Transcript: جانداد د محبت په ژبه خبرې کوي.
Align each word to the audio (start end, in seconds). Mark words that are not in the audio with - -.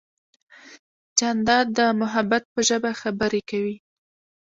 جانداد 1.17 1.67
د 1.77 1.79
محبت 2.01 2.43
په 2.53 2.59
ژبه 2.67 2.91
خبرې 3.01 3.41
کوي. 3.49 3.77